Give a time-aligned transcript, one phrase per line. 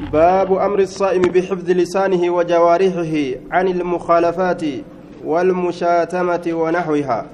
[0.00, 4.62] باب أمر الصائم بحفظ لسانه وجوارحه عن المخالفات
[5.24, 7.26] والمشاتمة ونحوها.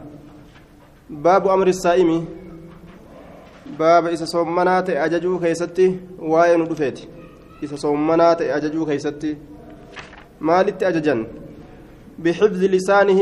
[1.11, 2.25] باب أمر الصائم.
[3.79, 7.01] باب إذا صومنات أججو كيستي وين دفيت
[7.63, 9.37] إذا صومنات أججو كيستي.
[10.41, 11.27] مالت أججن.
[12.19, 13.21] بحفظ لسانه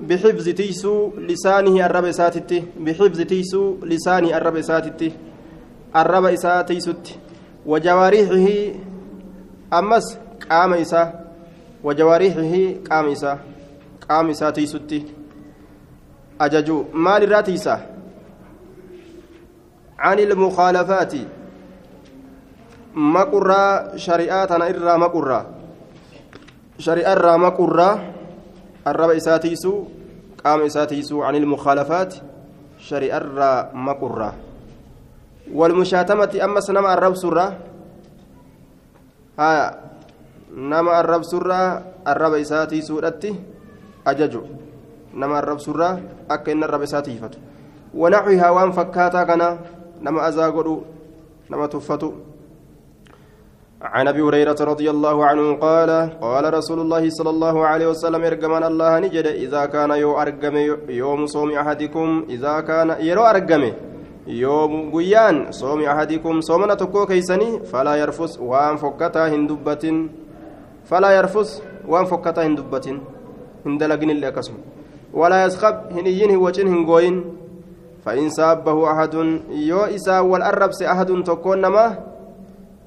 [0.00, 2.64] بحفظ تيسو لسانه الرب ساتتي.
[2.80, 5.12] بحفظ تيسو لسانه الرب ساتتي.
[5.96, 7.14] الرب ساتيسوتي
[7.66, 8.48] وجوارحه
[9.72, 10.18] أمس
[10.50, 11.02] قام إسا
[11.84, 12.54] وجوارحه
[12.90, 13.38] قام إسا
[14.08, 15.04] قام إسا تيسوتي.
[16.40, 17.86] أججو مال راتيسا
[19.98, 21.14] عن المخالفات.
[22.96, 25.46] مقرى شريعتنا إرى مقرى
[26.78, 28.12] شريعة إرى مقرى
[28.86, 29.84] الرب إساتيسو
[30.44, 32.14] قام إساتيسو عن المخالفات
[32.78, 34.32] شريعة إرى مقرى
[35.52, 37.46] والمشاتمة أما سنما الرب سرة.
[39.38, 39.52] ها
[40.54, 41.60] نما الرب سرة
[42.08, 43.34] الرب إساتي سورتي
[44.06, 44.42] أججو.
[45.14, 47.38] نما الرب سرة أكن الرب إساتي فتو
[47.94, 49.42] ونحوها وان فكاتا كان
[50.02, 50.84] نما أزاغرو
[51.50, 52.12] نما تفتو.
[53.82, 58.64] عن أبي هريرة رضي الله عنه قال قال رسول الله صلى الله عليه وسلم ارجمان
[58.64, 60.56] الله نجد إذا كان يو أرجم
[60.88, 63.62] يوم صوم أحدكم إذا كان يرو ارجم
[66.76, 70.10] tokkoo keeysanii falaa yarfus waan fokkataa hin dubbatin
[70.84, 73.00] falaa yarfus waan fokkataa hin dubbatin
[73.64, 74.58] hin dalaginillee akkasuma
[75.22, 77.18] walaa yaskab hin iyyin hin wacin hin gooyin
[78.06, 79.14] فإن سابه أحد
[79.50, 81.86] يو إسا والأربس أحد تكون نما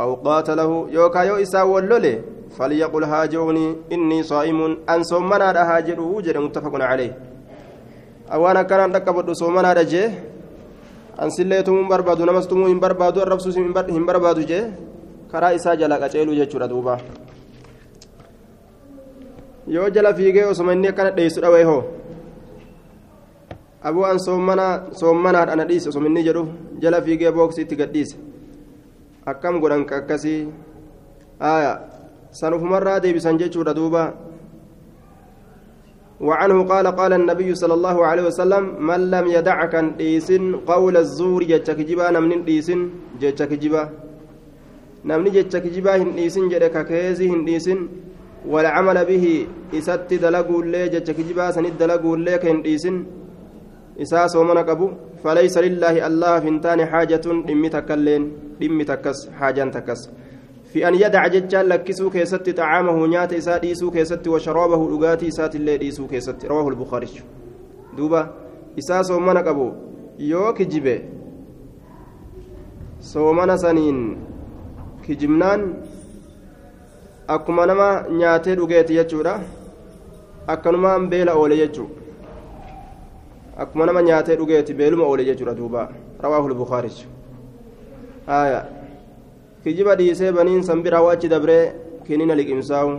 [0.01, 2.21] أو قاتله يوكا يو إسا واللولي
[2.55, 7.13] فليقل هاجوني إني صائم أن صومنا هاجر وجد متفق عليه
[8.31, 10.07] أوانا كان ركبت صومنا رجيه
[11.25, 14.63] ansillee tumuu hin barbaadu namas tumuu hin barbaadu arrabsuus hin barbaadu jee
[15.31, 16.97] karaa isaa jala qaceeluu jechuudha duuba
[19.75, 21.83] yoo jala fiigee osoma inni akkana dheessu dhawee hoo
[23.91, 26.47] abuu an soommanaadha ana dhiise osoma inni jedhu
[26.85, 28.17] jala fiigee booksi itti gadhiise
[29.33, 30.41] akkam godhan akkasii
[31.51, 31.73] aya
[32.31, 34.03] san ufumarraa deebisan jechuudha duuba
[36.27, 41.43] وعنه قال قال النبي صلى الله عليه وسلم من لم يدع كان ديسن قول الزور
[41.43, 42.79] جتك جبا نمن ديسن
[43.21, 43.83] جتك جبا.
[45.05, 47.47] نمن جتك جبا هن ديسن جدك كيزي هن
[48.51, 49.25] والعمل به
[49.77, 52.95] إسات دلقوا اللي جتك جبا سند دلقوا اللي ديسن
[54.01, 54.87] إساس ومن قبو
[55.23, 58.23] فليس لله الله فنتان حاجة دمي تكلين
[58.61, 58.85] دمي
[59.39, 60.01] حاجة تكس.
[60.73, 65.77] في أن يدع ججال لكسو كيست طعامه نيات إسا ديسو كيست وشرابه لغاتي إسات اللي
[65.77, 67.07] ديسو كيست رواه البخاري
[67.97, 68.21] دوبا
[68.79, 69.71] إسا صومنا قبو
[70.19, 70.99] يو كجبه
[73.01, 74.17] صومنا سنين
[75.07, 75.61] كجمنان
[77.29, 79.39] nyaatee dhugeeti jechuudha
[80.47, 81.89] akkanumaan beela oole jechuu
[83.57, 85.89] akkuma nama nyaatee dhugeeti beeluma oole jechuudha duuba
[86.23, 87.07] rawaahu lbukaarichu
[88.25, 88.65] haya
[89.63, 91.63] kijiba dhiisee baniin san bira wachi dabree
[92.05, 92.91] kinina liqimsaa'u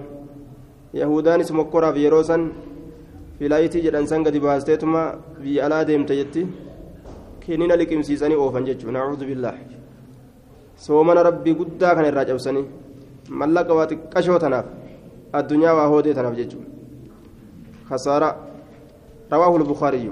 [1.00, 2.43] yahudaanis mokkoraaf yeroo san
[3.38, 5.03] filaayitii jedhan san gadi baasteetuma
[5.43, 6.47] biyya alaa deemte jetti
[7.44, 9.56] kinina liqimsiisanii oofan jechuudha nacuudhu billaah
[10.87, 12.66] soomana rabbii guddaa kana irraa cabsanii
[13.41, 14.66] mallaqa waa xiqqashoo tanaaf
[15.38, 16.71] addunyaa waa hoodee tanaaf jechuudha
[17.91, 18.37] خسارة
[19.32, 20.10] رواه البخاري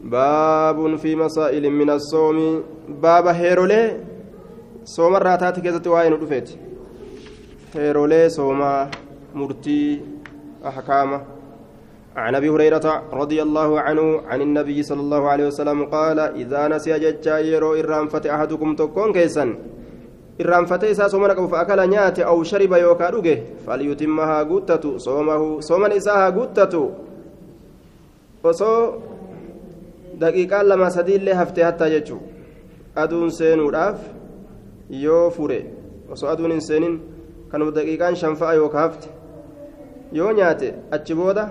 [0.00, 2.62] باب في مسائل من الصوم
[3.02, 3.96] باب هيرولي
[4.94, 6.60] sooma irraa taate keessatti waa'ee nu dhufeeti
[7.74, 8.78] heerolee soomaa
[9.40, 9.88] murtii
[10.72, 11.20] ahkaama
[12.18, 16.98] عن ابي هريره رضي الله عنه عن النبي صلى الله عليه وسلم قال اذا نسي
[16.98, 19.50] ججا يرو ارانفت احدكم تكون كيسن
[20.38, 23.34] fa'akala nyaate aw shariba yookaa dhuge
[23.66, 26.82] falyutimma haa guuttatu soomahu sooman isaa haa guuttatu
[28.50, 29.02] osoo
[30.20, 32.20] daqiiqaan lama sadiillee haftee hattaa jechuu
[32.94, 33.98] aduun seenuudhaaf
[34.90, 35.58] yoo fure
[36.12, 37.00] osoo aduun hin seenin
[37.50, 39.08] kanuma daqiiqaan shanfa'a yookaa hafte
[40.12, 41.44] yoo nyaate achi booda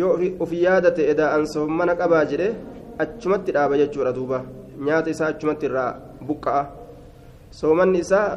[0.00, 2.48] yoo ofii yaadate edaa'an soomana qabaa jedhe
[3.04, 4.44] achumatti dhaaba jechuudha duuba
[4.88, 5.90] nyaata isaa achumatti irraa
[6.28, 6.62] buqqa'a
[7.60, 8.28] soomanni isaa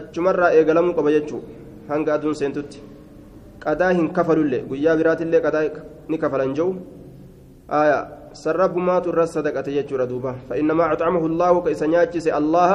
[0.00, 1.42] achumarraa eegalamuu qaba jechuu
[1.88, 2.82] hanga aduun seentutti
[3.64, 5.64] qadaa hin kafalullee guyyaa biraatillee qadaa
[6.08, 6.74] ni kafalan jiru
[7.80, 7.98] aya
[8.42, 12.70] san rabbumaatu irra sadaqate jechuudha duuba فإنما أطعمه الله كإسا نياتشس الله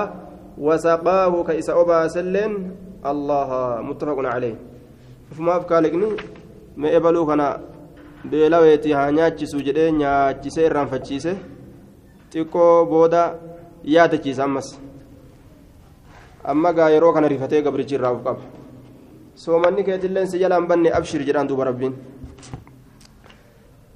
[0.58, 2.52] وسقاه كإسا أبا سلين
[3.06, 3.50] الله
[3.88, 4.56] متفق عليه
[5.34, 6.08] فما أفكالكني
[6.76, 7.42] ما إبلو كان
[8.24, 11.32] beelaweeti haa nyaachisu jedhee nyaachisee irraanfachiise
[12.32, 13.22] xiqqoo booda
[13.94, 14.68] yaadachiisa ammas
[16.52, 18.40] amma gaa yeroo kana rifatee gabrichi irraa uf qaba
[19.42, 21.94] soomanni keetilleen si jalaan banne abshir jedhaan duuba rabbiin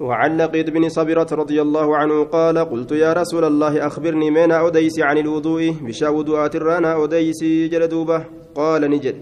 [0.04, 5.00] وعن لقيط بن صبرة رضي الله عنه قال قلت يا رسول الله أخبرني من أوديس
[5.00, 7.40] عن الوضوء بشا وضوءات الرانا أوديس
[7.72, 8.24] جلدوبة
[8.54, 9.16] قال نجد.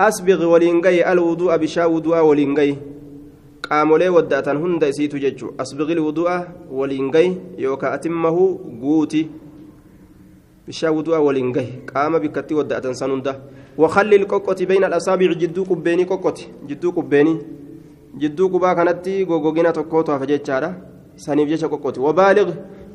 [0.00, 2.76] أسبغ ولينجي الوضوء بشا وضوء ولينجي
[3.70, 5.56] قامولي ودأتن هند إسيتو ججو.
[5.60, 6.30] أسبغ الوضوء
[6.70, 7.26] ولينجي
[7.58, 8.36] يوكا أتمه
[8.82, 9.22] قوتي
[10.68, 13.40] بشا وضوء ولينجي قام بكتي ودأتن سننده.
[13.78, 16.48] وخلي الكوكوتي بين الأصابع جدو كبيني كوكوتي.
[16.68, 17.34] جدو كبيني
[18.18, 20.74] qubaa kanatti gogogina tokkootu hafa jechaadha
[21.16, 22.48] saniif jecha qoqqooti wabaaliq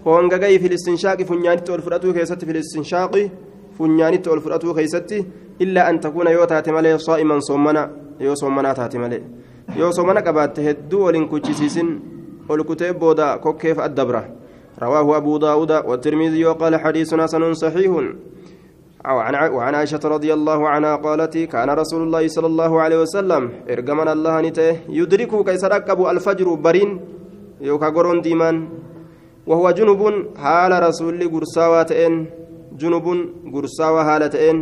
[0.05, 3.31] hoongagayi filistinshaaqi funyaanitti ol fudhatuu keessatti filistinshaaqi
[3.77, 5.25] funyaanitti ol fudhatuu keessatti
[5.59, 7.89] illaa an takuuna yoo taate malee saa'iman soommana
[8.19, 9.21] yoo soommanaa taate malee
[9.79, 11.89] yoo soomana qabaatte hedduu waliin kuchisiisin
[12.49, 14.23] ol kutee booda kokkeef addabra
[14.79, 17.91] رواه أبو داود والترمذي وقال حديث حسن صحيح
[19.05, 24.41] وعن عائشة رضي الله عنها قالت كان رسول الله صلى الله عليه وسلم إرجمنا الله
[24.41, 26.99] نته يدركه كيس ركب الفجر برين
[27.61, 28.69] يوكا قرون ديمان.
[29.47, 30.01] وهو جنوب
[30.37, 32.13] حال رسول قرساواتين
[32.81, 33.05] جنوب
[33.53, 34.57] قرساوة هالتين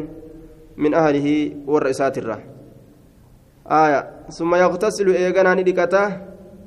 [0.77, 1.27] من أهله
[1.67, 2.39] والرئيسات الره
[3.67, 3.99] آية
[4.37, 6.07] ثم يغتسل إيغانا ندكته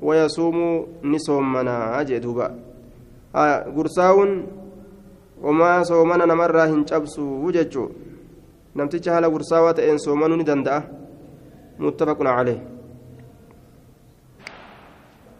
[0.03, 2.49] ويصوم نصومنا أجدوبا
[3.37, 4.47] آية قرساون
[5.43, 7.91] homaa soomana namarraa hin cabsu jechuu
[8.75, 10.83] namticha haala gursaawaa ta'een soomanuu ni danda'a
[11.79, 12.61] muttafaqun calee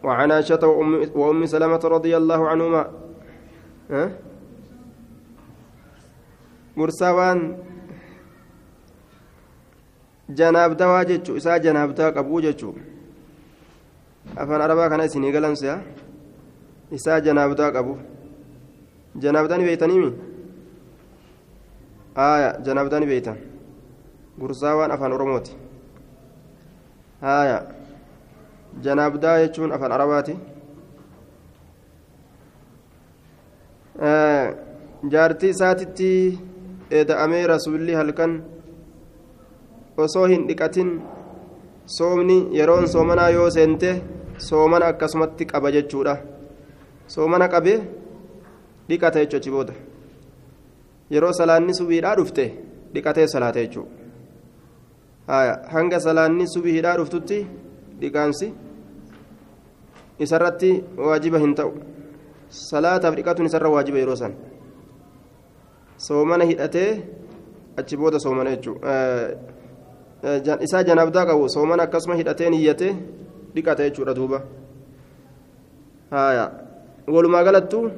[0.07, 0.63] وعن عائشة
[1.15, 2.83] وأم, سلمة رضي الله عنهما.
[6.77, 7.57] مرساوان
[10.29, 12.71] جناب دوا جتشو إسا جناب دوا قبو جتشو
[14.37, 15.81] أفن أربا كان إسيني قلنسيا.
[16.93, 17.95] إسا جناب دوا قبو.
[19.23, 20.09] Janaabdaan beeytaniimi
[22.19, 23.37] haaya janaabdaan beeytan
[24.41, 25.51] gursaawaan afaan oromooti
[27.25, 27.57] haaya
[28.85, 30.33] janaabdaa jechuun afaan arabaati
[35.13, 36.09] jaartii isaatitti
[36.99, 38.33] eda'amee rasuulli halkan
[40.05, 40.89] osoo hin dhiqatin
[41.97, 43.91] soomni yeroon soomanaa yoo seente
[44.49, 46.15] soomana akkasumatti qaba jechuudha
[47.15, 47.77] soomana qabee
[48.89, 49.73] dhiqata jechuudha achi booda
[51.11, 52.45] yeroo salaanni subiidhaa dhufte
[52.93, 53.91] dhiqatee salaata jechuudha
[55.73, 57.39] hanga salaanni subiidhaa dhuftutti
[58.01, 58.47] dhiqaansi
[60.25, 60.71] isarratti
[61.09, 61.71] waajiba hin ta'u
[62.49, 64.33] salaataaf dhiqatuun isarra waajiba yeroo san
[66.07, 66.91] soomana hidhatee
[67.83, 68.93] achi booda soomana jechuudha
[70.67, 72.93] isaa janaabdaa qabu soomana akkasuma hidhatee niyyatee
[73.55, 74.39] dhiqata jechuudha duuba
[77.07, 77.91] walumaa galattuu.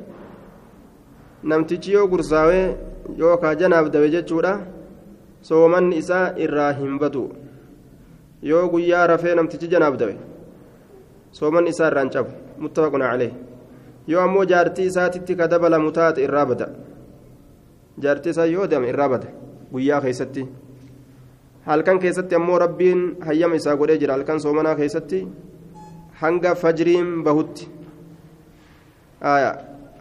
[1.44, 2.75] Namtichi yoo gursaawee
[3.18, 4.53] yookaan janaaf dawe jechuudha
[5.50, 7.24] soomanni isaa irraa hin batu
[8.51, 10.15] yoo guyyaa rafee namtichi janaaf dawe
[11.39, 12.31] soomanni isaa irraan cabu
[12.65, 13.31] muttafaquna calee
[14.07, 16.68] yoo ammoo jaartii isaatitti ka dabalamu taate irraa bada
[18.06, 19.27] jaartii isaa yoo deeme irraa bada
[19.74, 20.45] guyyaa keessatti
[21.71, 25.27] halkan keessatti ammoo rabbiin hayyama isaa godhee jira halkan soomanaa keessatti
[26.21, 27.69] hanga fajriin bahutti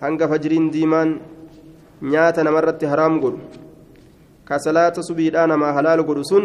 [0.02, 1.10] hanga fajriin diimaan
[2.12, 3.40] nyaata namarratti haraam godhu
[4.48, 6.44] ka salaata subiidhaa namaa halaal godhu sun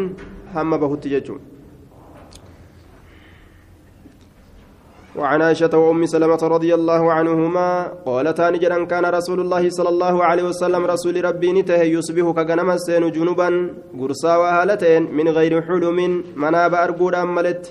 [0.53, 1.41] hamma bahutti jechuun.
[5.15, 7.67] وعن عائشة وأم سلمة رضي الله عنهما
[8.05, 13.11] قالتا نجرا كان رسول الله صلى الله عليه وسلم رسول ربي نته يصبح كغنم السين
[13.11, 13.49] جنوبا
[13.99, 17.63] قرصا وهالتين من غير حلم مناب أرقود أملت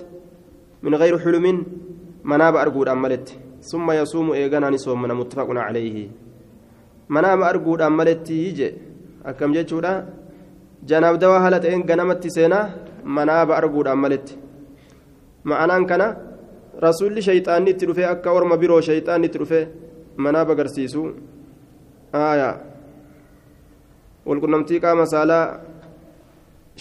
[0.83, 1.47] من غير حلم
[2.25, 3.35] manaaba arguudhaan maletti.
[3.61, 6.11] Summa yasuumu eeganaan soomana muttafaquna calayhi
[7.09, 8.69] manaaba arguudhaan maletti je
[9.25, 9.93] akkam jechuudha?
[10.91, 12.71] Janaaf dawaa haala ta'een ganamatti seenaa
[13.05, 14.35] manaaba arguudhaan maletti.
[15.45, 16.07] Ma'anaan kana
[16.85, 19.65] rasuulli shayxaanni itti dhufee akka orma biroo shayxaanni itti dhufee
[20.17, 21.03] manaaba agarsiisu.
[22.15, 22.55] Aayaa
[24.27, 25.45] walqunnamtii qaama saalaa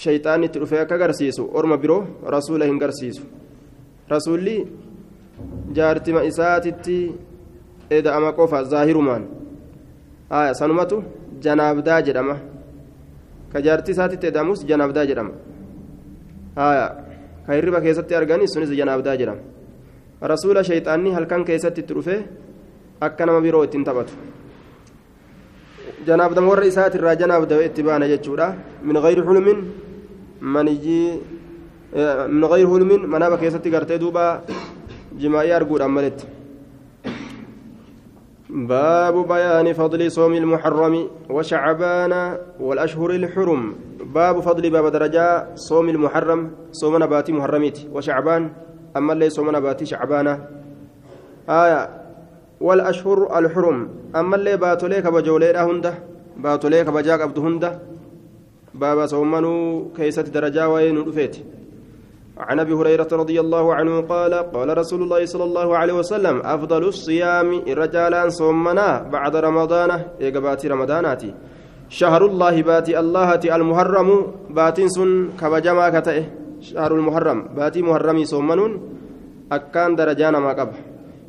[0.04, 2.02] shayxaanni itti dhufee akka agarsiisu orma biroo
[2.36, 3.24] rasuula hin garsiisu.
[4.10, 4.56] Rasuulli
[5.76, 6.98] jaartima isaatitti
[7.92, 9.24] eda'ama qofa zaahirumaan.
[10.32, 11.04] Aayaa sanumatu
[11.44, 12.36] janaabdaa jedhama.
[13.52, 15.34] Ka jaartii isaatitti eda'amus janaabdaa jedhama.
[16.58, 16.90] Aayaa
[17.46, 19.42] ka hirriba keessatti arganis sunis janaabdaa jedhama.
[20.22, 22.16] Rasuula shayxaanni halkan keessatti itti dhufe
[23.02, 24.14] akka nama biroo ittiin taphatu.
[26.08, 28.56] Janaabdama warra isaati irraa janaabdawe itti baana jechuudha.
[28.84, 29.60] Min gayri xulumin
[30.42, 31.08] manijii
[32.30, 34.44] min gayri xulumin manaaba keessatti gartee duuba
[35.18, 36.28] jimaa'ii arguudhaan maletti
[38.52, 40.96] باب بيان فضل صوم المحرم
[41.30, 42.14] وشعبان
[42.60, 43.62] والأشهر الحرم.
[44.12, 48.52] باب فضل باب درجة صوم المحرم صوم نباتي محرميت وشعبان.
[48.98, 50.34] أما اللي صوم نباتي شعبانة
[51.48, 51.90] آية.
[52.62, 53.78] والأشهر الحرم.
[54.16, 55.94] أما اللي باتوليك بجولير هنده
[56.38, 57.80] باتوليك بجاك عبد هنده
[58.76, 61.36] بابا صومنوا كيست درجة وين رفيت
[62.38, 66.84] عن أبي هريرة رضي الله عنه قال قال رسول الله صلى الله عليه وسلم أفضل
[66.88, 69.92] الصيام الرجال صومنا بعد رمضان.
[70.22, 71.34] ايقباتي رمضاناتي.
[71.90, 74.10] شهر الله باتي الله المحرم
[74.50, 76.26] باتين سن كبجما كتئه
[76.62, 78.72] شهر المحرم باتي محرمي صومنون
[79.52, 80.78] أكان درجانا ما قبل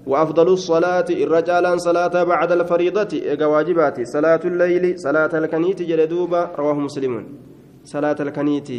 [0.06, 3.08] وأفضل الصلاة الرجال صلاة بعد الفريضة.
[3.12, 7.26] إيقا واجباتي صلاة الليل صلاة الكنيت جلدوبا رواه مسلم
[7.84, 8.70] صلاة الكنيت.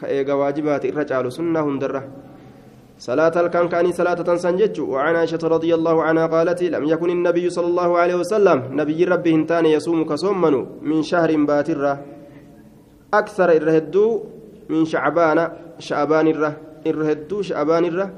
[0.00, 2.04] كإيقا واجباتي الرجال سنة هندره
[2.98, 7.66] صلاة الكان كاني صلاة تنسنجج وعن عائشة رضي الله عنها قالت لم يكن النبي صلى
[7.66, 11.92] الله عليه وسلم نبي ربه هنتان يصوم كصومن من شهر باترة
[13.14, 14.06] أكثر الرهدو
[14.68, 15.38] من شعبان
[15.78, 16.52] شعبان الره
[16.86, 18.08] الرهدو شعبان الره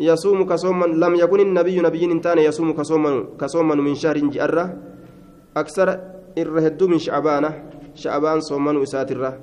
[0.00, 4.64] يصوم كصومن لم يكن النبي نبي هنتان يصوم كصومن كصومن من شهر جأرة
[5.56, 5.88] أكثر
[6.38, 7.44] الرهدو من شعبان
[7.94, 9.38] شعبان صومن إساتره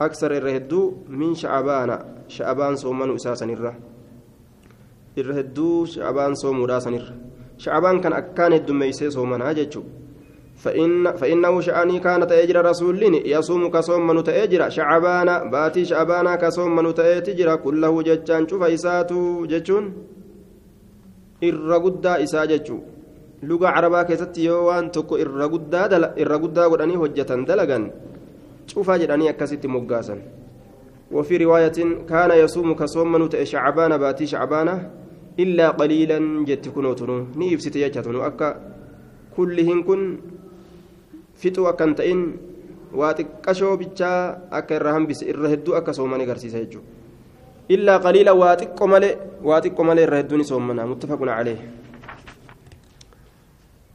[0.00, 1.90] أكثر الرهدو من شعبان
[2.28, 3.74] شعبان صومن أساسا الره
[5.18, 6.90] الرهدو شعبان صوم راسا
[7.58, 9.82] شعبان كان أكان الدميسي صومنا جتشو
[10.56, 14.68] فإن فإنه شأني كانت أجر رسول يصوم كصوم تأجر.
[14.70, 17.56] شعبان باتي شعبان كصوم تأجر.
[17.56, 19.84] كله جتشان شوف إساتو جتشون
[21.40, 22.80] irra guddaa isaa jechuu
[23.42, 27.44] luga carabaa keessatti yoo waan tokko irra guddaa godhanii hojjetan
[28.76, 30.20] cufaa jedhanii akkasitti moggaasan
[31.12, 31.78] وفي رواية
[32.10, 34.68] كان يصوم كصوم نتأ شعبان باتي شعبان
[35.38, 38.48] إلا قليلا جت كنوتنو نيف ستيجتنو أكا
[39.36, 40.00] كلهن كن
[41.38, 42.20] فتو أكنتئن
[42.96, 46.88] bichaa akka irra hambise irra hedduu akka soomanii agarsiisa jechuudha
[47.68, 49.14] illaa qaliila waa xiqqo malee
[49.48, 51.58] waa xiqqo malee irra hedduun soomana muttafaqun calee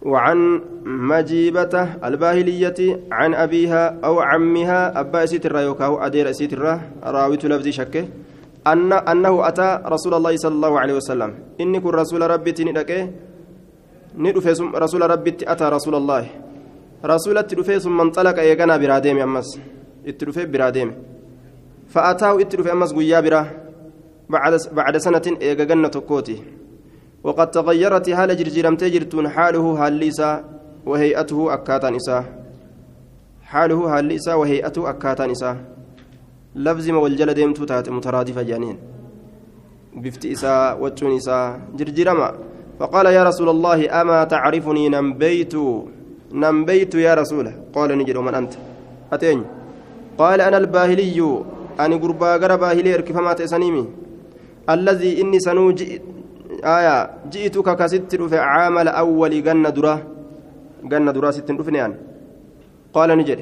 [0.02, 6.54] وعن مجيبة الباهلية عن أبيها أو عمها أبا أسيت يوكاو أدير أسيت
[7.04, 8.08] راويت لفظي شكه
[8.68, 11.34] أن أنه أتى رسول الله صلى الله عليه وسلم.
[11.62, 13.10] إني كن رسول ربي تندك
[14.18, 16.24] ندفع رسول ربي أتى رسول الله.
[17.06, 19.60] رسول التدفع ثم انطلق إيقنا براديم أمس.
[20.08, 20.90] التدفع براديم.
[21.90, 23.42] فأتاه التدفع أمس قيا برا.
[24.30, 26.61] بعد بعد سنة إيقنا تكوتي.
[27.24, 30.44] وقد تغيرت حال جرجرمتي جرتون حاله حال إساء
[30.86, 31.98] وهيئته أكاتان
[33.44, 35.56] حاله حال إساء وهيئته أكاتان إساء
[36.56, 38.78] لفظ ما والجل ديمتو تات مترادفة جانين.
[39.96, 41.20] بفت إساء وجون
[41.78, 42.30] جرجرما.
[42.80, 45.54] فقال يا رسول الله أما تعرفني نمبيت؟
[46.34, 47.52] نمبيت يا رسول.
[47.76, 48.54] قال نجد ومن أنت؟
[49.14, 49.44] أتين.
[50.18, 51.44] قال أنا الباهلي.
[51.80, 53.86] أني قربا غرا باهلي اركفما تسنيمي
[54.70, 56.00] الذي إني سنوجئ
[56.64, 59.96] آية جئتك كست رفع عامل أول جنة درا
[60.84, 61.96] جنة درا ست رفنيان يعني.
[62.94, 63.40] قال نجد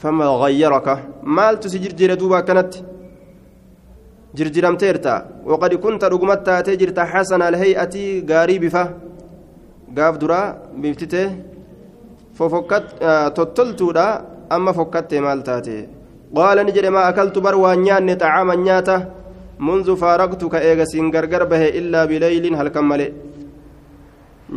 [0.00, 0.88] فما غيرك؟
[1.22, 2.74] مال تسجر جردوبا كانت؟
[4.34, 7.94] جرجرمتيرتا وقد كنت رقمت تجرت حسن الهيئة
[8.30, 8.84] غاري بفا
[9.96, 10.40] قاف درا
[10.76, 11.28] بفتته
[12.34, 15.88] ففكت آه تطلتودا أما فكت مال تاتي.
[16.36, 19.19] قال نجد ما أكلت بروا نيان طعاما نياته
[19.68, 23.00] منذ فارقتك إيغسين غرغر به إلا بليل هل كمل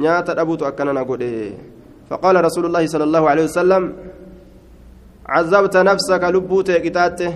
[0.01, 1.23] نيات أبوت أكننا قد
[2.09, 3.83] فقال رسول الله صلى الله عليه وسلم
[5.33, 7.31] عذبت نفسك لبوت قتاته.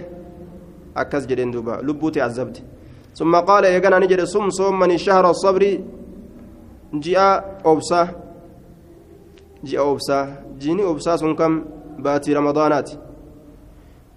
[0.98, 2.58] أكس جدين دوبا لبوت عذبت.
[3.16, 5.64] ثم قال إيغانا نجد صم صوم من شهر الصبر.
[6.94, 8.02] جاء أوبسا
[9.64, 10.20] جاء أوبسا
[10.60, 11.52] جيني أوبسا سنكم
[12.00, 12.90] باتي رمضانات.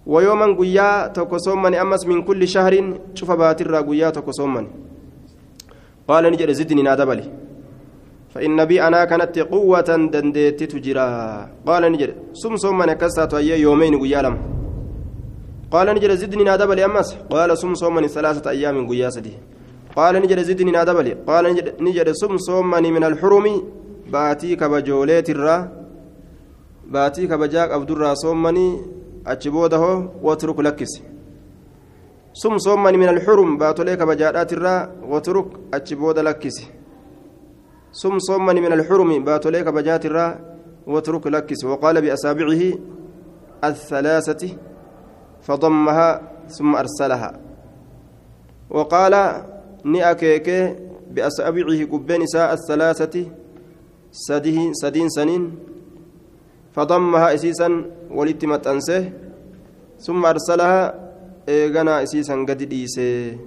[0.05, 2.73] ويوما قيا تكسومني أمس من كل شهر
[3.13, 4.67] شوف باتر قيا تكسومني
[6.07, 7.25] قال نجد زدني نادبلي
[8.33, 11.07] فإن بي أنا كانت قوة دنديت تجرى
[11.67, 14.37] قال نجد سم صومني كسات يومين قيا لم.
[15.71, 17.09] قال نجد زدني نادبلي أمس.
[17.29, 19.33] قال سم صومني ثلاثة أيام قيا سدي.
[19.95, 21.45] قال نجد زدني نادبلي قال
[21.79, 23.45] نجد سم صومني من الحرم
[24.11, 25.57] باتي كبجوليت الرا.
[26.87, 28.67] باتي كبجاك عبد الرا صومني
[29.51, 31.03] booda hoo watruk lakkisi
[32.33, 36.65] sum soomani min alxurum baatolee kabajaadhaatirraa watruk achi booda lakkisi
[37.91, 40.37] sum soomani min alxurumi baatolee kabajaatirraa
[40.87, 42.91] watruk lakkisi waqaala biasaabicihi
[43.63, 44.57] الثلاثة
[45.41, 47.39] فضمها ثم أرسلها
[48.69, 49.43] وقال
[49.83, 50.49] نأكيك
[51.11, 53.25] بأصابعه قبين إساء الثلاثة
[54.81, 55.43] سدين سنين
[56.71, 57.69] فضمها إسيسا
[58.11, 59.03] ولت متأنسه
[59.99, 60.79] ثم أرسلها
[61.49, 63.37] إيغانا إسيسا قد ديسه.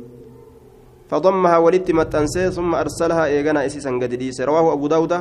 [1.10, 4.44] فضمها ولت متأنسه ثم أرسلها إيغانا إسيسا قد ديسه.
[4.44, 5.12] رواه أبو داود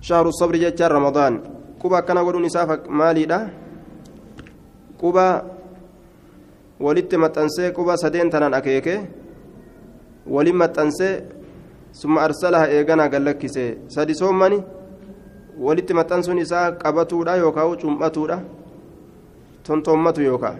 [0.00, 1.32] شهر الصبر جتشار رمضان.
[1.82, 3.48] كوبا كان قولوا نسافك مالي ده
[6.80, 8.98] ولت متأنسه كوبا سدين تنان أكيكه.
[10.26, 11.24] ولم متأنسه
[11.94, 13.46] ثم أرسلها إيغانا قال لك
[13.88, 14.75] سادي سومني
[15.58, 18.38] walitti maxxansuun isaa qabatuudha yookaan cum'atuudha?
[19.66, 20.58] Tontoommatu yookaan?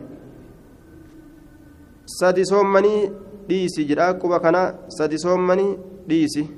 [2.06, 3.10] Sadi soommanii
[3.48, 5.76] dhiisi jedha quba kana sadi soommanii
[6.08, 6.48] dhiisi.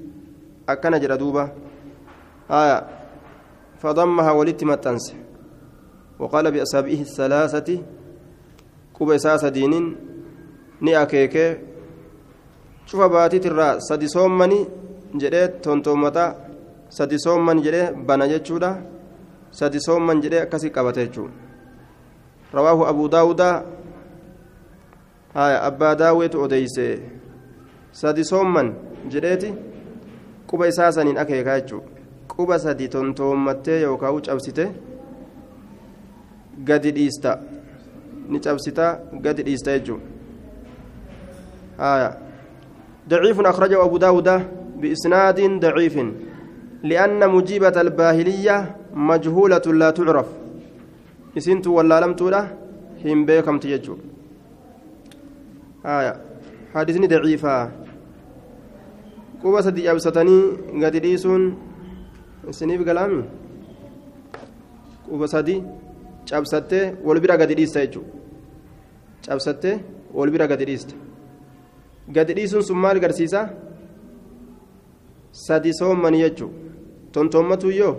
[0.66, 1.50] Akkana jedha duuba.
[2.48, 2.78] Haya
[3.82, 5.14] fadammaha walitti maxxanse.
[6.18, 7.82] Waqaala bi'asaabi'ihi salaasati.
[8.92, 9.96] Quba isaa sadiiniin
[10.80, 11.50] ni akeekee.
[12.86, 14.66] Cufa baatitirraa sadi soommanii
[15.20, 16.47] jedhee tontoommataa
[16.88, 18.70] sadi soomman jedhee bana jechuudha
[19.50, 21.32] sadi soomman jedhee akkasii qabate jechuudha
[22.52, 23.62] rawaahu abuu daawudaa
[25.34, 26.86] haya abbaa daawweetu odeyse
[27.92, 28.74] sadi soomman
[29.12, 29.54] jedheeti
[30.46, 31.88] quba isaa saniin akeekaa jechuudha
[32.28, 34.70] quba sadi tontoommattee yookaan cabsite
[36.64, 37.38] gadi dhiista
[38.28, 40.06] ni cabsita gadi dhiista jechuudha
[41.78, 42.10] haya
[43.08, 44.28] ضعيف أخرجه أبو داود
[44.76, 45.96] بإسناد ضعيف
[46.82, 50.28] لأن مجيبة الباهلية مجهولة لا تعرف
[51.36, 52.42] إسنت ولا لم تولى
[53.04, 53.96] هم بكم تيجو
[55.86, 56.14] آية
[56.74, 57.70] حديثني ضعيفة
[59.42, 60.38] قوة سدي أبسطني
[60.82, 61.42] قد ديسون
[62.50, 63.24] سنيف كلامي
[65.10, 65.62] قوة سدي
[66.28, 68.12] cabsattee wal bira gadi dhiista jechuudha
[69.26, 69.76] cabsattee
[70.12, 70.94] wal bira gadi dhiista
[72.16, 73.40] gadi dhiisuun sun maal garsiisa
[75.32, 76.67] sadi soommanii jechuudha
[77.12, 77.94] tontommatu yoo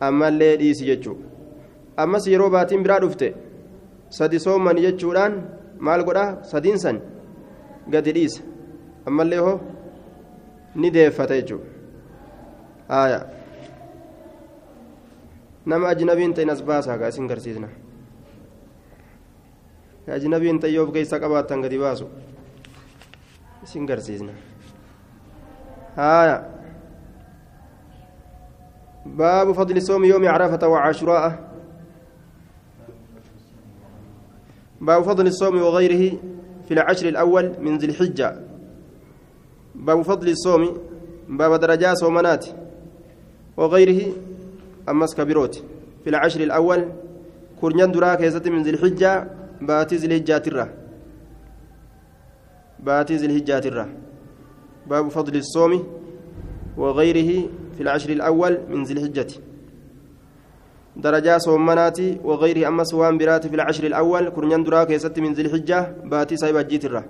[0.00, 1.26] ammallee dhiisi jechuudha
[2.04, 3.34] ammas yeroo baatiin biraa dhufte
[4.18, 5.34] sadi soommanii jechuudhaan
[5.78, 7.00] maal godhaa sadiin san
[7.92, 8.42] gadi dhiisa
[9.06, 9.60] ammallee hoo
[10.74, 13.20] ni deeffata jechuudha
[15.66, 17.68] nama ajnabiin ta'in as baasaa gaa isin garsiisna
[20.14, 22.08] ajnabiin ta'in yoo of keessa qabaattan gadi baasu
[23.64, 24.32] isin garsiisna
[25.96, 26.36] haaya
[29.06, 31.52] باب فضل صوم يوم عرفة وعاشوراء.
[34.80, 36.18] باب فضل الصوم وغيره
[36.68, 38.40] في العشر الأول من ذي الحجة.
[39.74, 40.78] باب فضل الصوم
[41.28, 42.46] باب درجات صومنات
[43.56, 44.12] وغيره.
[44.88, 45.64] أمس كبيروت
[46.04, 46.88] في العشر الأول
[47.60, 49.28] كورنيان درا كيست من ذي الحجة
[49.60, 50.68] باتي ذي الحجة ترى.
[52.80, 53.86] باتي ذي الحجة ترى.
[54.86, 55.86] باب فضل الصوم
[56.76, 57.48] وغيره
[57.82, 59.42] في العشر الأول من ذي الحجة.
[60.96, 66.06] درجة صومناتي وغيره أما سوان برات في العشر الأول كورنيان درا كيست من ذي الحجة
[66.06, 67.02] باتي سايب الجيترة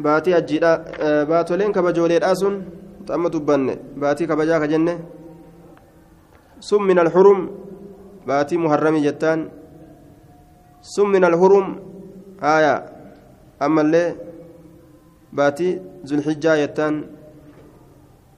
[0.00, 0.72] باتي الجيرة
[1.28, 2.54] باتولين كبجولي راسون
[3.08, 5.00] amma dubbanne baatii kabajaa ka jenne
[6.60, 7.48] sun min alhurum
[8.28, 9.48] baatii muharramii jettaan
[10.82, 11.80] sun min alhurum
[12.40, 12.74] haya
[13.60, 14.08] ammallee
[15.32, 17.17] baatii zulxijjaa jettaan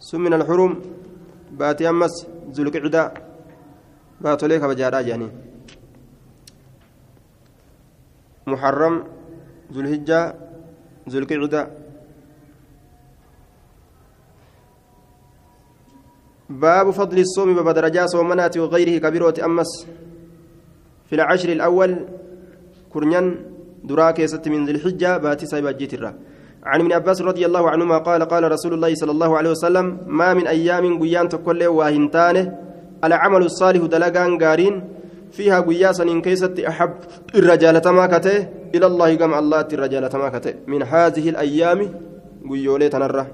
[0.01, 0.73] sun min alhurum
[1.61, 2.15] baatii ammas
[2.57, 3.09] zulqicdaa
[4.25, 5.31] baatolee kabajaadhaa jedhanii
[8.53, 8.97] muharram
[9.75, 10.25] zulhijjaa
[11.13, 11.67] zulqicdaa
[16.51, 19.87] باب فضل الصوم باب صومنات وغيره كبيرة أمس
[21.09, 21.91] في العشر الأول
[22.93, 23.27] كرنيان
[23.85, 26.11] دراك يست من ذي الحجة باتي سايبا جيترا
[26.65, 30.35] عن ابن عباس رضي الله عنهما قال قال رسول الله صلى الله عليه وسلم ما
[30.35, 32.59] من أيام قيان تكل واهنتانه
[33.05, 34.85] العمل الصالح دلقان قارين
[35.33, 36.95] فيها قياسا إن كيست أحب
[37.35, 41.81] الرجال تماكته إلى الله قام الله الرجال تماكته من هذه الأيام
[42.51, 43.27] قيولي تنره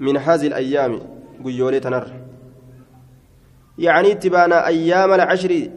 [0.00, 1.00] من هذه الأيام
[1.42, 2.16] guyyoolee tanarra
[3.78, 5.70] yacanii itti baana ayyaama alcashri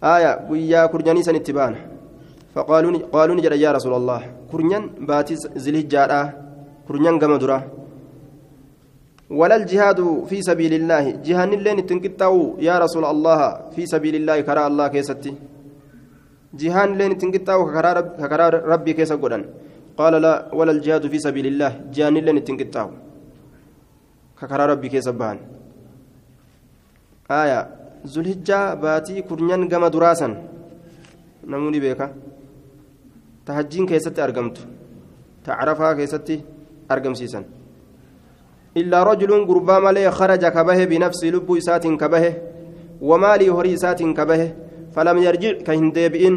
[0.00, 1.22] aya guyyaa kurnyanii
[2.54, 6.20] faqaaluu ni jedha yaa rasuula allah kurnyan baatii zilhijjaadha
[6.86, 7.58] kurnyan gama dura
[9.28, 13.40] ولا الجهاد في سبيل الله جهان اللين تنقطعوا يا رسول الله
[13.76, 15.32] في سبيل الله كرا الله كيستي.
[16.60, 17.64] جهان اللين تنقطعوا
[18.30, 19.42] كرا ربي كيس قدن.
[19.98, 22.92] قال لا ولا الجهاد في سبيل الله جهان اللين تنقطعوا
[24.40, 25.36] ككرا ربي كيس بان.
[27.28, 27.60] آية
[28.12, 28.20] ذو
[28.82, 30.28] باتي كرنيان قام دراسا
[31.50, 32.06] نموني بيكا.
[33.48, 34.56] تهجين كيستي أرقمت
[35.44, 36.36] تعرفها كيستي
[36.92, 37.44] أرقم سيسن
[38.80, 42.30] illaa rajulun gurbaa malee kharaja kabahe binafsi lubbuu isaatiin kabahe
[43.10, 44.46] wamaalii horii isaatiin kabahe
[44.94, 46.36] falam yarjic ka hin deebi'in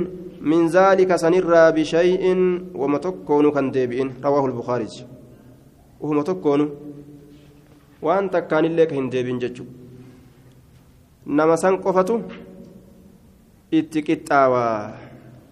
[0.52, 2.42] min zaalika sanirraa bishay'in
[2.82, 4.94] wama tokkoonu kan deebi'in rawaahu lbukaarij
[6.04, 6.66] uhuma tokkoonu
[8.02, 9.66] waan takkaanillee ka hin deebi'in jechu
[11.26, 12.22] nama san qofatu
[13.72, 14.94] itti qixxaawaa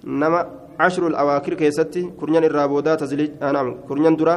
[0.03, 0.39] nama
[0.79, 2.97] cashrul awaakir keessatti kurnyan irraa boodaa
[3.87, 4.35] kurnyan dura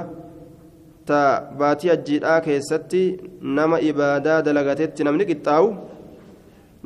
[1.08, 1.18] ta
[1.58, 3.02] baatii ajjiidhaa keessatti
[3.58, 5.68] nama ibaadaa dalagatetti namni qixxaawu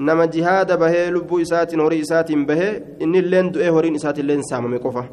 [0.09, 2.73] nama jihaada bahee lubbuu isaatiin horii isaatiin bahee
[3.05, 5.05] inni illeen du'ee horiin isaatilleen saamame qofa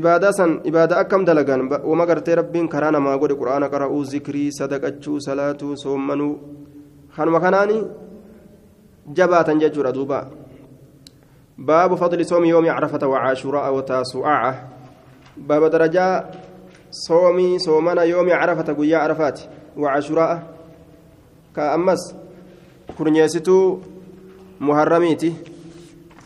[0.00, 5.20] ibaadaa san ibaadaa akkam dalagan wama gartee rabbiin karaa namaa godhe quraana qara'uu zikrii sadaqachuu
[5.28, 6.34] salaatuu soommanuu
[7.16, 7.78] kanuma kanaani
[9.18, 10.20] jabaatan jechuudha duuba
[11.60, 14.68] باب فضل صوم يوم عرفة وعاشوراء وتاسوعاء
[15.36, 16.24] باب درجة
[16.90, 19.40] صومي صومنا يوم عرفة قيا عرفات
[19.76, 20.42] وعاشوراء.
[21.56, 22.14] كأمس
[22.98, 23.78] كرنيستو
[24.60, 25.32] محرميتي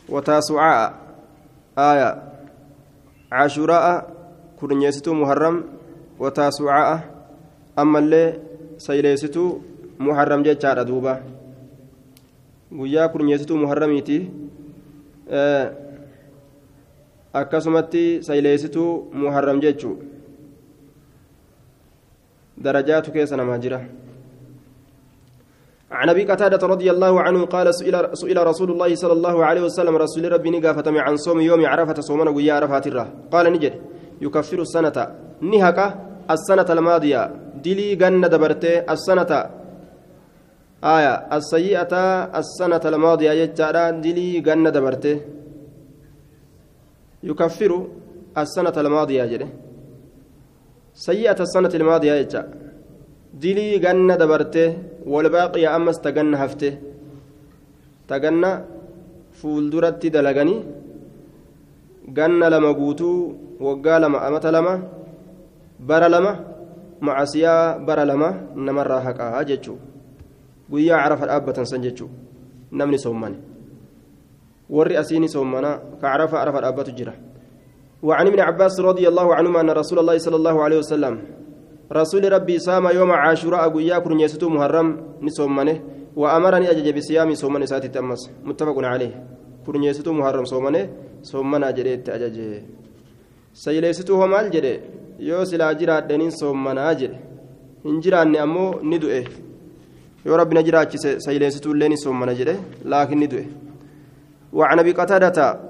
[0.09, 0.95] وتاسوعاء
[1.79, 2.23] آية
[3.33, 3.87] عاشوراء
[4.61, 5.65] كرنيستو محرم
[6.19, 7.01] وتاسوعاء
[7.79, 8.39] أما اللي
[8.79, 9.59] سيليستو
[9.99, 11.35] محرم جيتشارة دوبا.
[12.75, 14.31] guyyaa kurnyeessituu muharramiiti
[17.35, 19.99] akkasumatti sayleessituu muharram jechuu?
[22.63, 23.81] Darajaatu keessa namaa jira.
[25.95, 29.97] عن ابي قتاده رضي الله عنه قال سئل, سئل رسول الله صلى الله عليه وسلم
[29.97, 33.75] رسول ربي نقافة عن صوم يوم عرفة صومنا ويا عرفات الره قال نجد
[34.21, 34.97] يكفر السنة
[35.41, 35.79] نهك
[36.31, 37.31] السنة الماضية
[37.65, 39.31] دلي جنة دبرته السنة
[40.85, 41.95] آية السيئة
[42.41, 45.17] السنة الماضية يجعل دلي جنة دبرته
[47.23, 47.73] يكفر
[48.39, 49.49] السنة الماضية جده
[50.95, 52.49] سيئة السنة الماضية يجعل
[53.35, 54.65] dilii ganna dabarte
[55.13, 56.69] walbaaqiya ammas taganna hafte
[58.11, 58.51] taganna
[59.39, 60.63] fuulduratti dalaganii
[62.17, 63.19] ganna lama guutuu
[63.67, 64.75] waggaa lama amata lama
[65.89, 66.33] bara lama
[67.07, 68.29] macasiyaa bara lama
[68.67, 69.79] namarraa haqaa jechuu
[70.71, 72.09] guyyaa carafa dhaabbatan san jechuu
[72.73, 73.39] namni soommane
[74.71, 77.15] warri asiini soommanaa ka carafa carafa jira.
[78.05, 81.15] وعن ابن عباس رضي الله عنهما أن رسول الله صلى الله عليه وسلم
[81.93, 84.89] رسول ربي سام يوم عاشوراء قويا كرنيستو محرم
[85.25, 85.77] نسومنه
[86.17, 89.13] وأمرني أجج بصيام صومني ساتي تمس متفق عليه
[89.67, 90.83] كرنيستو محرم صومنه
[91.31, 92.39] صومنا جريت أجج
[93.63, 94.75] سيليستو هو مال جري
[95.81, 97.19] jiraadhaniin soommanaa jedhe.
[97.85, 99.21] Hin jiraanne ammoo ni du'e.
[100.25, 103.47] Yoo rabbi na jiraachise sayleessituu illee ni soommana jedhe laakiin ni du'e.
[104.55, 105.61] وعن ابي قتاده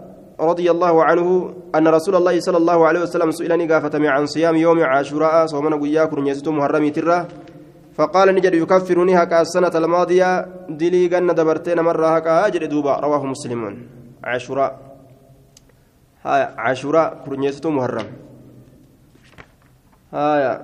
[0.41, 4.79] رضي الله عنه أن رسول الله صلى الله عليه وسلم سئلني قافة عن صيام يوم
[4.85, 7.27] عاشوراء صومنا قياك نيزت محرمي ترى
[7.97, 13.75] فقال نجد يكفرني هكا السنة الماضية دلي قن دبرتين مرة هكا أجر دوبا رواه مسلمون
[14.25, 14.73] عاشوراء
[16.65, 18.07] عاشوراء كرنيزت محرم
[20.13, 20.61] هاي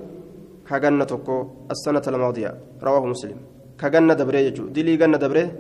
[0.70, 3.38] كجنة تكو السنة الماضية رواه مسلم
[3.80, 5.52] كجنة دبري يجو دلي جنة دبري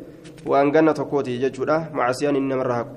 [0.46, 2.88] وأن جنة تكوتي يجو مع سيان إنما الرهق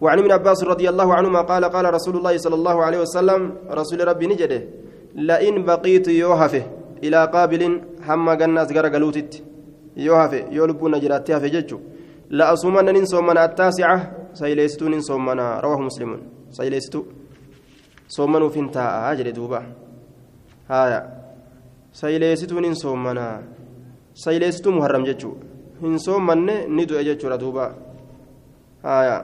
[0.00, 4.08] وعن ابن عباس رضي الله عنهما قال قال رسول الله صلى الله عليه وسلم رسول
[4.08, 4.62] ربي نجده
[5.14, 6.62] لئن بقيت يوهفه
[7.04, 9.42] إلى قابل هم جنة أصغر قلوتت
[9.96, 11.76] يوهفه يولبون جراتها في
[12.30, 15.80] لأصومن ننصومن التاسعة سيليستو ننصومن رواه
[16.56, 17.00] مسلم سيليستو
[18.08, 19.60] صومنوا فينتا أجل دوبا
[20.70, 21.16] هايا
[21.96, 23.34] sayleessituun hin soommanaa
[24.22, 25.46] sayleessituu muharram jechuudha
[25.82, 27.68] hin soommanne ni du'e jechuudha duuba
[28.82, 29.14] haaya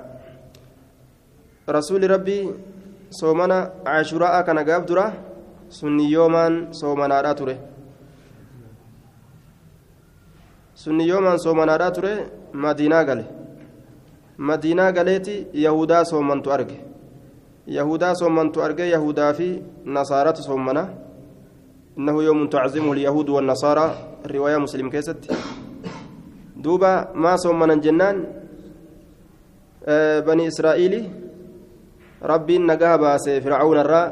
[1.77, 2.45] rasuuli rabbii
[3.19, 3.59] soomana
[3.97, 5.05] ashuraa'a kana gaaf dura
[5.81, 7.57] sunni yoomaan soomanaadhaa ture
[10.85, 12.15] sunni yoomaan soomanaadhaa ture
[12.65, 13.27] madiinaa gale
[14.53, 16.79] madiinaa galeeti yahudaa soomantu arge
[17.67, 21.03] yahudaa soomantu arge yahudaa fi nasaaratu soommanaa
[21.99, 23.87] إنه يوم تعزمه اليهود والنصارى
[24.27, 25.17] الرواية مسلم كيست
[26.57, 28.17] دوبا ما صومنا جنان
[29.85, 30.95] آه بني إسرائيل
[32.23, 34.09] Rabbi najaa baase فرعون irraa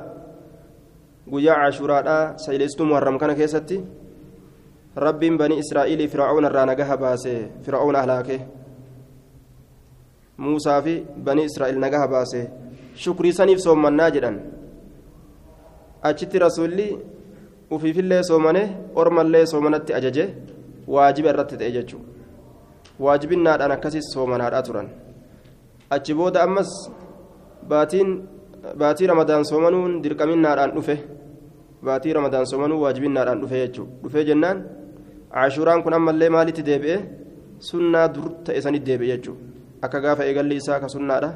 [1.33, 3.85] guyyaa عاشوراء sayleessituu محرم kana keessatti
[4.99, 7.29] Rabbi بني إسرائيل فرعون irraa najaa baase
[7.65, 8.41] فرعون ahlaake
[10.39, 12.33] موسى fi بني إسرائيل najaa baase
[13.03, 14.37] shukrii saniif soommannaa jedhan.
[16.09, 16.87] Achitti rasuulli
[17.75, 18.63] ufiifillee soomane
[19.01, 20.25] ormallee soomanatti ajaje
[20.95, 22.09] waajiba irratti ta'e jechuudha.
[23.05, 24.89] Waajibinnaadhaan akkasiis soomanaadhaa turan.
[25.95, 26.71] Achi booda ammas
[27.71, 30.97] baatii ramadaan soomanuun dirqaminnaadhaan dhufe.
[31.85, 33.93] Baatii ramadaan soomanuu waajibinnaadhaan dhufe jechuudha.
[34.03, 34.59] Dhufee jennaan
[35.45, 36.99] ashuraan kun ammallee maalitti deebi'e?
[37.69, 39.43] Sunnaa dur ta'e sanitti deebi'e jechuudha.
[39.85, 41.31] Akka gaafa eegalli isaa ka sunnaadha.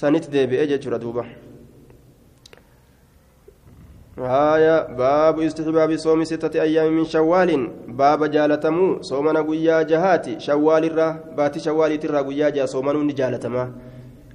[0.00, 1.24] Sanitti deebi'e jechuudha duuba.
[4.18, 7.50] haaya باب استحباب صوم ستة أيام من شوال
[7.88, 13.72] باب jaalatamoo soomana guyyaa jahaatii شوال irraa baatii شوال tarree guyyaa ja'a soomana ni jaalatama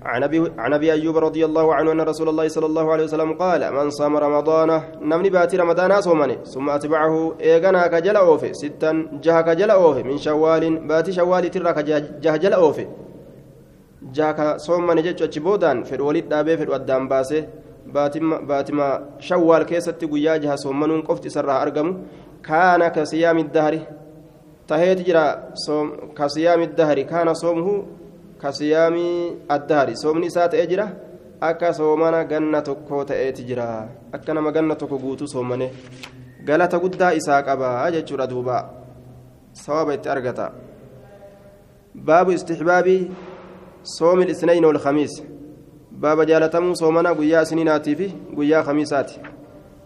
[0.01, 3.73] عن ابي أبي أيوب رضي الله عنه ان رسول الله صلى الله عليه وسلم قال
[3.73, 8.91] من صام رمضان namni baatii رمضان soomane ثم اتبعه eegana ka jala oofe ستا
[9.23, 12.87] ja'a ka jala oofe من شوال baatii شوال tarree ka ja'a jala oofe
[14.17, 17.43] jaaka soomane jechu achi boodaan fedhu walit dhaabee fedhu addaan baasee
[17.93, 18.87] baatima
[19.29, 21.93] shawwaal keessatti guyyaa jaha soommanuun qofti isarraa argamu
[22.41, 23.81] kaana ka siyaami dahari
[24.67, 25.25] taheeti jira
[26.13, 26.67] ka siyaami
[27.09, 27.73] kaana soomhu
[28.41, 29.37] ka siyaami
[30.03, 30.87] soomni isaa ta'ee jira
[31.39, 33.87] akka soomana ganna tokko ta'eeti jira.
[34.11, 35.71] Akka nama ganna tokko guutuu soommane
[36.43, 38.69] galata guddaa isaa qaba jechuudha duuba.
[39.53, 40.51] Sawaaba itti argata.
[41.95, 43.11] Baabu istixbaabii
[44.27, 45.23] lisnayn walkhamiis
[45.91, 49.19] baaba jaalatamuu soomana guyyaa isniinaatii fi guyyaa khamiisaati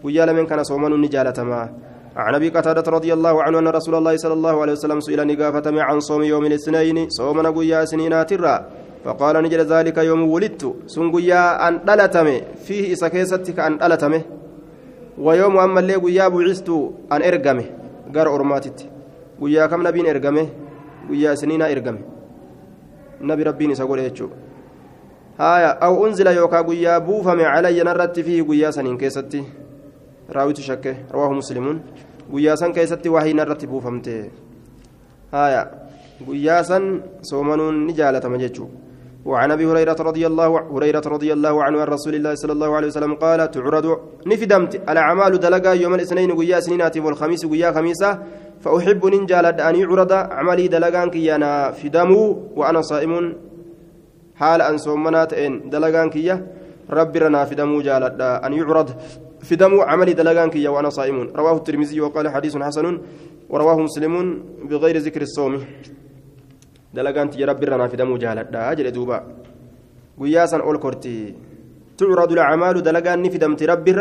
[0.03, 1.69] guyyaa lameen kana soomanuu ni jaalatamaa
[2.15, 5.81] عن أبي قتادة رضي الله عنه أن رسول الله صلى الله عليه وسلم سئل نقافة
[5.81, 8.67] عن صوم يوم الاثنين صومنا قيا سنينات الرا
[9.03, 10.63] فقال نجد ذلك يوم ولدت.
[10.87, 12.27] سن قيا أن دلتم
[12.67, 14.13] فيه اسكيستك أن دلتم
[15.17, 16.69] ويوم أما اللي قيا بعثت
[17.11, 17.65] أن ارقمه
[18.15, 18.89] غير أرماتت.
[19.41, 20.47] قيا كم نبي ارقمه
[21.09, 21.61] قيا سنين
[23.21, 23.99] ارقمه نبي ربي نسقول
[25.39, 29.43] هايا أو أنزل يوكا قيا بوفم علي نرت فيه قيا سنين كيستي.
[30.29, 31.81] راويت شكه رواه مسلم.
[32.33, 34.29] قيا سن كيستي وحي نرت بوفمته
[35.33, 35.61] هايا
[36.27, 38.67] قيا سن صومنون نجالة مججو.
[39.25, 42.87] وعن أبي هريرة رضي الله هريرة رضي الله عنه عن رسول الله صلى الله عليه
[42.87, 48.19] وسلم قال تعرض نفدمت الأعمال دلقا يوم الاثنين قيا سنينات والخميس قيا خميسة.
[48.61, 53.33] فأحب nan jaaladha أن يعرض عملي dalagaan kiyya ni fidamu وأنا صائم.
[54.35, 56.47] haala an soomana ta'een dalagaan kiyya
[56.89, 58.89] Rabbirraa fidamuu jaaladha أن يعرض
[59.41, 61.33] fidamuu عملي dalagaan kiyya وأنا صائم.
[61.35, 63.01] رواه الترمذي وقال حديث حسن
[63.49, 65.65] ورواه مسلم بغير ذكر الصوم.
[66.93, 69.17] dalagaan tiyya Rabbirraa fidamuu jaaladha jechuu duuba
[70.19, 71.35] guyyaa san ol koorti
[71.97, 73.95] تعرض الأعمال dalagaan fidamti Rabbi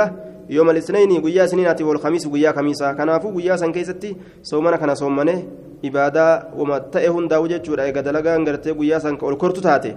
[0.50, 5.38] يوم الاثنين قيا سنيناتي والخميس قيا خميسا كنافو قيا سن كيستي صومنا كنا صومنه
[5.85, 6.26] إبادة
[6.59, 9.94] وما تأهن داوجة شورا إيقا دلقان قرتي قيا سن كأول كورتو تاتي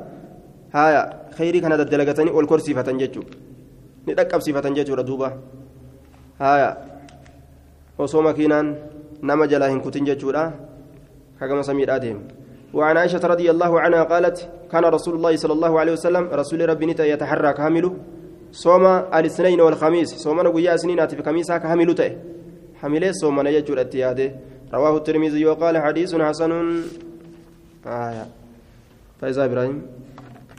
[0.73, 3.38] haya khayrii kana daddalagatanii ol korsiifatan jechuudha.
[4.06, 5.29] Ni dhaqqabsiifatan jechuudha duuba.
[6.41, 6.69] Haya
[7.97, 8.73] osoo makiinaan
[9.21, 10.51] nama jalaa hin kutin jechuudha.
[11.39, 12.25] Kagama samiidhaa deemu.
[12.73, 16.86] وعن عائشة رضي الله عنها قالت كان رسول الله صلى الله عليه وسلم رسول ربي
[16.86, 17.86] نتا يتحرى كامل
[18.51, 20.09] صوم الاثنين والخميس.
[20.15, 22.15] صوم نقول سنين في خميسة كامل تأه
[22.81, 24.31] حمله صوم نجد التياده
[24.73, 26.51] رواه الترمذي وقال حديث حسن.
[27.86, 28.25] آية.
[29.21, 30.03] فإذا إبراهيم.